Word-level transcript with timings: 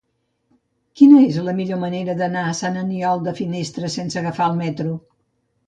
Quina 1.01 1.19
és 1.25 1.37
la 1.49 1.53
millor 1.59 1.79
manera 1.83 2.17
d'anar 2.23 2.47
a 2.53 2.57
Sant 2.61 2.81
Aniol 2.85 3.23
de 3.29 3.37
Finestres 3.43 4.01
sense 4.01 4.25
agafar 4.25 4.51
el 4.51 4.61
metro? 4.67 4.99